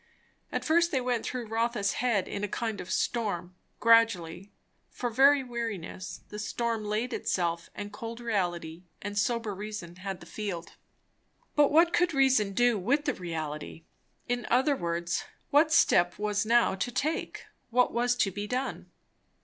At 0.51 0.65
first 0.65 0.89
they 0.91 0.99
went 0.99 1.23
through 1.23 1.45
Rotha's 1.45 1.93
head 1.93 2.27
in 2.27 2.43
a 2.43 2.47
kind 2.47 2.81
of 2.81 2.89
storm; 2.89 3.53
gradually, 3.79 4.51
for 4.89 5.11
very 5.11 5.43
weariness, 5.43 6.21
the 6.29 6.39
storm 6.39 6.83
laid 6.83 7.13
itself, 7.13 7.69
and 7.75 7.93
cold 7.93 8.19
reality 8.19 8.85
and 8.99 9.15
sober 9.15 9.53
reason 9.53 9.97
had 9.97 10.19
the 10.19 10.25
field. 10.25 10.71
But 11.55 11.71
what 11.71 11.93
could 11.93 12.15
reason 12.15 12.53
do 12.53 12.79
with 12.79 13.05
the 13.05 13.13
reality? 13.13 13.85
In 14.27 14.47
other 14.49 14.75
words, 14.75 15.23
what 15.51 15.71
step 15.71 16.17
was 16.17 16.47
now 16.47 16.73
to 16.73 16.91
take? 16.91 17.45
What 17.69 17.93
was 17.93 18.15
to 18.15 18.31
be 18.31 18.47
done? 18.47 18.89